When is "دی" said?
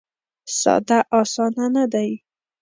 1.93-2.09